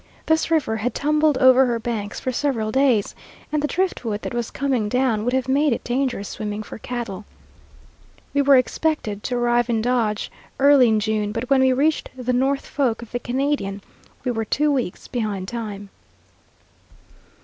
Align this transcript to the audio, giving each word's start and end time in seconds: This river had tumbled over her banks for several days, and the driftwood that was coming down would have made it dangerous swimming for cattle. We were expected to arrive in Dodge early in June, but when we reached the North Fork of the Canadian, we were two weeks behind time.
This 0.25 0.49
river 0.49 0.77
had 0.77 0.95
tumbled 0.95 1.37
over 1.37 1.67
her 1.67 1.77
banks 1.79 2.19
for 2.19 2.31
several 2.31 2.71
days, 2.71 3.13
and 3.51 3.61
the 3.61 3.67
driftwood 3.67 4.23
that 4.23 4.33
was 4.33 4.49
coming 4.49 4.89
down 4.89 5.23
would 5.23 5.33
have 5.33 5.47
made 5.47 5.73
it 5.73 5.83
dangerous 5.83 6.27
swimming 6.27 6.63
for 6.63 6.79
cattle. 6.79 7.23
We 8.33 8.41
were 8.41 8.57
expected 8.57 9.21
to 9.21 9.35
arrive 9.35 9.69
in 9.69 9.79
Dodge 9.79 10.31
early 10.57 10.87
in 10.87 10.99
June, 10.99 11.31
but 11.31 11.51
when 11.51 11.61
we 11.61 11.71
reached 11.71 12.09
the 12.17 12.33
North 12.33 12.65
Fork 12.65 13.03
of 13.03 13.11
the 13.11 13.19
Canadian, 13.19 13.83
we 14.23 14.31
were 14.31 14.43
two 14.43 14.71
weeks 14.71 15.07
behind 15.07 15.47
time. 15.47 15.89